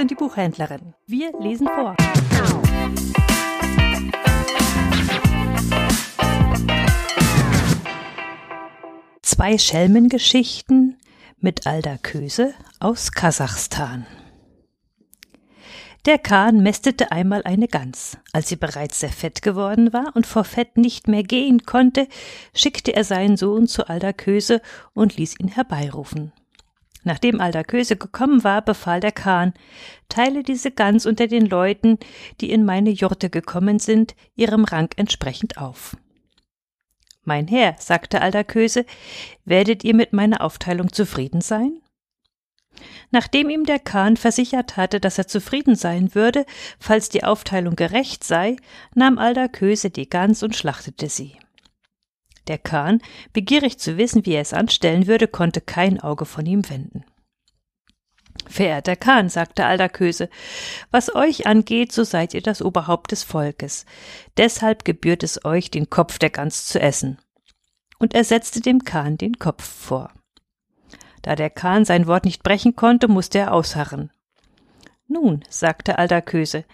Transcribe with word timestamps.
und 0.00 0.10
die 0.10 0.14
Buchhändlerin. 0.14 0.94
Wir 1.06 1.32
lesen 1.38 1.68
vor. 1.68 1.94
Zwei 9.22 9.58
Schelmengeschichten 9.58 10.98
mit 11.38 11.66
Alda 11.66 11.96
Köse 11.98 12.54
aus 12.78 13.12
Kasachstan. 13.12 14.06
Der 16.06 16.18
Kahn 16.18 16.62
mästete 16.62 17.12
einmal 17.12 17.42
eine 17.44 17.68
Gans. 17.68 18.16
Als 18.32 18.48
sie 18.48 18.56
bereits 18.56 19.00
sehr 19.00 19.10
fett 19.10 19.42
geworden 19.42 19.92
war 19.92 20.12
und 20.14 20.26
vor 20.26 20.44
Fett 20.44 20.78
nicht 20.78 21.08
mehr 21.08 21.22
gehen 21.22 21.64
konnte, 21.64 22.08
schickte 22.54 22.94
er 22.94 23.04
seinen 23.04 23.36
Sohn 23.36 23.66
zu 23.66 23.86
Alda 23.86 24.14
Köse 24.14 24.62
und 24.94 25.18
ließ 25.18 25.38
ihn 25.38 25.48
herbeirufen. 25.48 26.32
Nachdem 27.02 27.40
Alda 27.40 27.64
Köse 27.64 27.96
gekommen 27.96 28.44
war, 28.44 28.62
befahl 28.62 29.00
der 29.00 29.12
Kahn, 29.12 29.54
teile 30.08 30.42
diese 30.42 30.70
Gans 30.70 31.06
unter 31.06 31.26
den 31.26 31.46
Leuten, 31.46 31.98
die 32.40 32.50
in 32.50 32.64
meine 32.64 32.90
Jurte 32.90 33.30
gekommen 33.30 33.78
sind, 33.78 34.14
ihrem 34.36 34.64
Rang 34.64 34.90
entsprechend 34.96 35.58
auf. 35.58 35.96
Mein 37.24 37.48
Herr, 37.48 37.76
sagte 37.78 38.20
Alda 38.22 38.44
Köse, 38.44 38.84
werdet 39.44 39.84
ihr 39.84 39.94
mit 39.94 40.12
meiner 40.12 40.40
Aufteilung 40.42 40.92
zufrieden 40.92 41.40
sein? 41.40 41.80
Nachdem 43.10 43.50
ihm 43.50 43.64
der 43.64 43.78
Kahn 43.78 44.16
versichert 44.16 44.76
hatte, 44.76 45.00
dass 45.00 45.18
er 45.18 45.26
zufrieden 45.26 45.74
sein 45.74 46.14
würde, 46.14 46.46
falls 46.78 47.08
die 47.08 47.24
Aufteilung 47.24 47.76
gerecht 47.76 48.24
sei, 48.24 48.56
nahm 48.94 49.18
Alda 49.18 49.48
Köse 49.48 49.90
die 49.90 50.08
Gans 50.08 50.42
und 50.42 50.56
schlachtete 50.56 51.08
sie. 51.08 51.36
Der 52.50 52.58
Kahn, 52.58 53.00
begierig 53.32 53.78
zu 53.78 53.96
wissen, 53.96 54.26
wie 54.26 54.32
er 54.32 54.40
es 54.40 54.52
anstellen 54.52 55.06
würde, 55.06 55.28
konnte 55.28 55.60
kein 55.60 56.00
Auge 56.00 56.24
von 56.24 56.44
ihm 56.46 56.68
wenden. 56.68 57.04
Verehrter 58.48 58.96
Kahn, 58.96 59.28
sagte 59.28 59.66
Alda 59.66 59.88
Köse, 59.88 60.28
was 60.90 61.14
euch 61.14 61.46
angeht, 61.46 61.92
so 61.92 62.02
seid 62.02 62.34
ihr 62.34 62.42
das 62.42 62.60
Oberhaupt 62.60 63.12
des 63.12 63.22
Volkes. 63.22 63.86
Deshalb 64.36 64.84
gebührt 64.84 65.22
es 65.22 65.44
euch, 65.44 65.70
den 65.70 65.90
Kopf 65.90 66.18
der 66.18 66.30
Gans 66.30 66.66
zu 66.66 66.80
essen. 66.80 67.20
Und 68.00 68.14
er 68.14 68.24
setzte 68.24 68.60
dem 68.60 68.82
Kahn 68.82 69.16
den 69.16 69.38
Kopf 69.38 69.62
vor. 69.62 70.10
Da 71.22 71.36
der 71.36 71.50
Kahn 71.50 71.84
sein 71.84 72.08
Wort 72.08 72.24
nicht 72.24 72.42
brechen 72.42 72.74
konnte, 72.74 73.06
musste 73.06 73.38
er 73.38 73.54
ausharren. 73.54 74.10
Nun, 75.06 75.44
sagte 75.48 75.98
Aldaköse, 75.98 76.64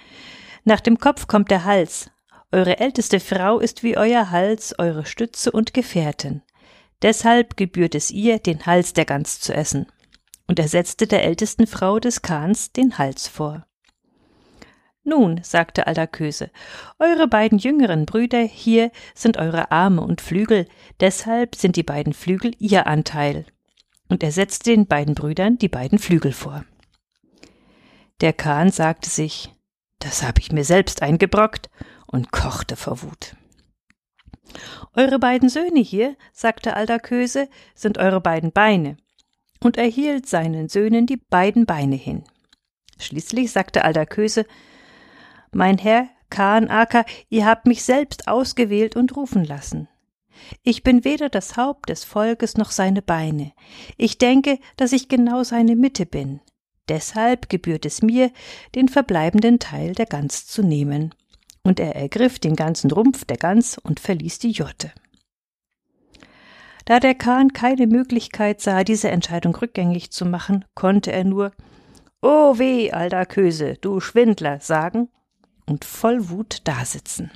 nach 0.64 0.80
dem 0.80 0.96
Kopf 0.96 1.26
kommt 1.26 1.50
der 1.50 1.66
Hals. 1.66 2.10
Eure 2.52 2.78
älteste 2.78 3.20
Frau 3.20 3.58
ist 3.58 3.82
wie 3.82 3.96
euer 3.96 4.30
Hals, 4.30 4.78
eure 4.78 5.04
Stütze 5.04 5.50
und 5.50 5.74
Gefährtin. 5.74 6.42
Deshalb 7.02 7.56
gebührt 7.56 7.94
es 7.94 8.10
ihr, 8.10 8.38
den 8.38 8.66
Hals 8.66 8.92
der 8.92 9.04
Gans 9.04 9.40
zu 9.40 9.52
essen. 9.52 9.86
Und 10.46 10.58
er 10.58 10.68
setzte 10.68 11.06
der 11.06 11.24
ältesten 11.24 11.66
Frau 11.66 11.98
des 11.98 12.22
Kahns 12.22 12.72
den 12.72 12.98
Hals 12.98 13.26
vor. 13.26 13.66
Nun, 15.02 15.40
sagte 15.42 15.86
Aldaköse, 15.86 16.50
eure 16.98 17.28
beiden 17.28 17.58
jüngeren 17.58 18.06
Brüder 18.06 18.42
hier 18.42 18.90
sind 19.14 19.36
eure 19.36 19.70
Arme 19.70 20.02
und 20.02 20.20
Flügel, 20.20 20.66
deshalb 20.98 21.54
sind 21.54 21.76
die 21.76 21.84
beiden 21.84 22.12
Flügel 22.12 22.52
ihr 22.58 22.86
Anteil 22.86 23.44
und 24.08 24.22
er 24.22 24.32
setzte 24.32 24.70
den 24.70 24.86
beiden 24.86 25.14
Brüdern 25.14 25.58
die 25.58 25.68
beiden 25.68 25.98
Flügel 25.98 26.32
vor. 26.32 26.64
Der 28.20 28.32
Kahn 28.32 28.70
sagte 28.70 29.10
sich, 29.10 29.52
das 29.98 30.22
habe 30.22 30.40
ich 30.40 30.52
mir 30.52 30.64
selbst 30.64 31.02
eingebrockt 31.02 31.70
und 32.06 32.32
kochte 32.32 32.76
vor 32.76 33.02
Wut. 33.02 33.36
Eure 34.94 35.18
beiden 35.18 35.48
Söhne 35.48 35.80
hier, 35.80 36.16
sagte 36.32 36.74
Aldaköse, 36.74 37.48
sind 37.74 37.98
eure 37.98 38.20
beiden 38.20 38.52
Beine, 38.52 38.96
und 39.60 39.76
er 39.76 39.86
hielt 39.86 40.26
seinen 40.26 40.68
Söhnen 40.68 41.06
die 41.06 41.16
beiden 41.16 41.66
Beine 41.66 41.96
hin. 41.96 42.24
Schließlich 42.98 43.52
sagte 43.52 43.84
Aldaköse, 43.84 44.46
Mein 45.52 45.78
Herr 45.78 46.08
Kahn 46.30 46.68
Acker, 46.68 47.04
ihr 47.28 47.46
habt 47.46 47.66
mich 47.66 47.82
selbst 47.84 48.28
ausgewählt 48.28 48.96
und 48.96 49.16
rufen 49.16 49.44
lassen. 49.44 49.88
Ich 50.62 50.82
bin 50.82 51.04
weder 51.04 51.28
das 51.28 51.56
Haupt 51.56 51.88
des 51.88 52.04
Volkes 52.04 52.56
noch 52.56 52.70
seine 52.70 53.02
Beine. 53.02 53.52
Ich 53.96 54.18
denke, 54.18 54.58
dass 54.76 54.92
ich 54.92 55.08
genau 55.08 55.44
seine 55.44 55.76
Mitte 55.76 56.06
bin. 56.06 56.40
Deshalb 56.88 57.48
gebührt 57.48 57.84
es 57.84 58.02
mir, 58.02 58.30
den 58.74 58.88
verbleibenden 58.88 59.58
Teil 59.58 59.92
der 59.92 60.06
Gans 60.06 60.46
zu 60.46 60.62
nehmen. 60.62 61.14
Und 61.66 61.80
er 61.80 61.96
ergriff 61.96 62.38
den 62.38 62.54
ganzen 62.54 62.92
Rumpf 62.92 63.24
der 63.24 63.38
Gans 63.38 63.76
und 63.76 63.98
verließ 63.98 64.38
die 64.38 64.52
Jurte. 64.52 64.92
Da 66.84 67.00
der 67.00 67.16
Kahn 67.16 67.52
keine 67.52 67.88
Möglichkeit 67.88 68.60
sah, 68.60 68.84
diese 68.84 69.10
Entscheidung 69.10 69.52
rückgängig 69.56 70.12
zu 70.12 70.26
machen, 70.26 70.64
konnte 70.76 71.10
er 71.10 71.24
nur 71.24 71.50
Oh 72.22 72.56
weh, 72.60 72.92
alter 72.92 73.26
Köse, 73.26 73.74
du 73.80 73.98
Schwindler, 73.98 74.60
sagen 74.60 75.08
und 75.66 75.84
voll 75.84 76.30
Wut 76.30 76.60
dasitzen. 76.62 77.32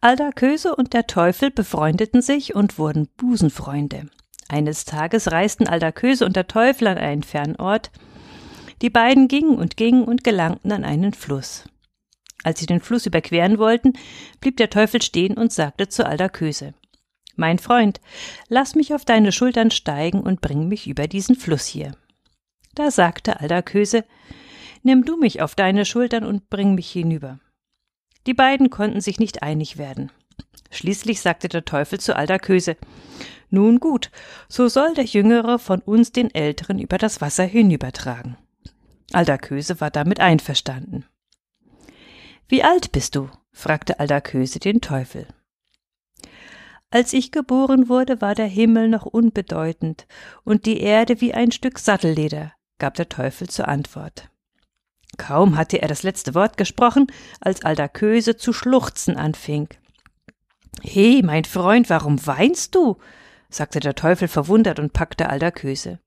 Alda 0.00 0.32
Köse 0.32 0.74
und 0.74 0.92
der 0.92 1.06
Teufel 1.06 1.52
befreundeten 1.52 2.20
sich 2.20 2.56
und 2.56 2.80
wurden 2.80 3.06
Busenfreunde. 3.16 4.08
Eines 4.48 4.86
Tages 4.86 5.30
reisten 5.30 5.68
Alda 5.68 5.92
Köse 5.92 6.26
und 6.26 6.34
der 6.34 6.48
Teufel 6.48 6.88
an 6.88 6.98
einen 6.98 7.22
Fernort. 7.22 7.92
Die 8.82 8.90
beiden 8.90 9.28
gingen 9.28 9.56
und 9.56 9.76
gingen 9.76 10.04
und 10.04 10.24
gelangten 10.24 10.72
an 10.72 10.84
einen 10.84 11.12
Fluss. 11.12 11.64
Als 12.42 12.60
sie 12.60 12.66
den 12.66 12.80
Fluss 12.80 13.06
überqueren 13.06 13.58
wollten, 13.58 13.92
blieb 14.40 14.56
der 14.56 14.70
Teufel 14.70 15.02
stehen 15.02 15.36
und 15.36 15.52
sagte 15.52 15.88
zu 15.88 16.06
Alda 16.06 16.28
Köse 16.28 16.72
Mein 17.36 17.58
Freund, 17.58 18.00
lass 18.48 18.74
mich 18.74 18.94
auf 18.94 19.04
deine 19.04 19.32
Schultern 19.32 19.70
steigen 19.70 20.20
und 20.20 20.40
bring 20.40 20.68
mich 20.68 20.86
über 20.86 21.06
diesen 21.06 21.36
Fluss 21.36 21.66
hier. 21.66 21.92
Da 22.74 22.90
sagte 22.90 23.40
Alda 23.40 23.62
Köse 23.62 24.04
Nimm 24.82 25.04
du 25.04 25.18
mich 25.18 25.42
auf 25.42 25.54
deine 25.54 25.84
Schultern 25.84 26.24
und 26.24 26.48
bring 26.48 26.74
mich 26.74 26.90
hinüber. 26.90 27.38
Die 28.26 28.34
beiden 28.34 28.70
konnten 28.70 29.02
sich 29.02 29.18
nicht 29.18 29.42
einig 29.42 29.76
werden. 29.76 30.10
Schließlich 30.70 31.20
sagte 31.20 31.48
der 31.48 31.64
Teufel 31.64 32.00
zu 32.00 32.16
Aldaköse 32.16 32.76
Nun 33.50 33.80
gut, 33.80 34.10
so 34.48 34.68
soll 34.68 34.94
der 34.94 35.04
Jüngere 35.04 35.58
von 35.58 35.80
uns 35.80 36.12
den 36.12 36.34
Älteren 36.34 36.78
über 36.78 36.96
das 36.96 37.20
Wasser 37.20 37.44
hinübertragen. 37.44 38.38
Aldaköse 39.12 39.80
war 39.80 39.90
damit 39.90 40.20
einverstanden. 40.20 41.04
Wie 42.48 42.62
alt 42.62 42.92
bist 42.92 43.16
du? 43.16 43.28
fragte 43.52 44.00
Aldaköse 44.00 44.58
den 44.58 44.80
Teufel. 44.80 45.26
Als 46.90 47.12
ich 47.12 47.30
geboren 47.30 47.88
wurde, 47.88 48.20
war 48.20 48.34
der 48.34 48.46
Himmel 48.46 48.88
noch 48.88 49.06
unbedeutend 49.06 50.06
und 50.44 50.66
die 50.66 50.80
Erde 50.80 51.20
wie 51.20 51.32
ein 51.32 51.52
Stück 51.52 51.78
Sattelleder, 51.78 52.52
gab 52.78 52.94
der 52.94 53.08
Teufel 53.08 53.48
zur 53.48 53.68
Antwort. 53.68 54.28
Kaum 55.16 55.56
hatte 55.56 55.80
er 55.80 55.88
das 55.88 56.02
letzte 56.02 56.34
Wort 56.34 56.56
gesprochen, 56.56 57.06
als 57.40 57.64
Aldaköse 57.64 58.36
zu 58.36 58.52
schluchzen 58.52 59.16
anfing. 59.16 59.68
He, 60.82 61.22
mein 61.22 61.44
Freund, 61.44 61.90
warum 61.90 62.24
weinst 62.26 62.74
du? 62.74 62.96
sagte 63.48 63.80
der 63.80 63.94
Teufel 63.94 64.28
verwundert 64.28 64.78
und 64.78 64.92
packte 64.92 65.28
Aldaköse. 65.28 66.00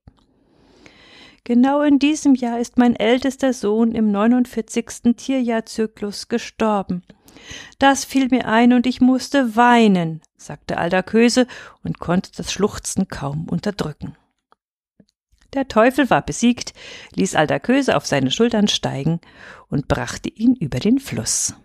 Genau 1.45 1.81
in 1.81 1.99
diesem 1.99 2.35
Jahr 2.35 2.59
ist 2.59 2.77
mein 2.77 2.95
ältester 2.95 3.51
Sohn 3.51 3.91
im 3.91 4.11
49. 4.11 5.15
Tierjahrzyklus 5.17 6.29
gestorben. 6.29 7.03
Das 7.79 8.05
fiel 8.05 8.29
mir 8.29 8.47
ein 8.47 8.71
und 8.71 8.87
ich 8.87 9.01
musste 9.01 9.57
weinen, 9.57 10.21
sagte 10.37 10.77
Aldaköse 10.77 11.47
und 11.83 11.99
konnte 11.99 12.31
das 12.37 12.53
Schluchzen 12.53 13.09
kaum 13.09 13.49
unterdrücken. 13.49 14.15
Der 15.53 15.67
Teufel 15.67 16.09
war 16.09 16.21
besiegt, 16.21 16.73
ließ 17.15 17.35
Aldaköse 17.35 17.97
auf 17.97 18.05
seine 18.05 18.31
Schultern 18.31 18.69
steigen 18.69 19.19
und 19.69 19.89
brachte 19.89 20.29
ihn 20.29 20.55
über 20.55 20.79
den 20.79 20.99
Fluss. 20.99 21.55